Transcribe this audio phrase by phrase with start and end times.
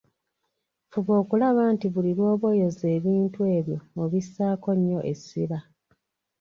[0.91, 5.59] Fuba okulaba nti buli lwoba oyoza ebitundu ebyo obissaako nnyo essira.